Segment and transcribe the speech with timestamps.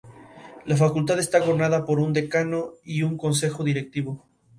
[0.65, 4.25] La Facultad está gobernada por un Decano y un Consejo Directivo.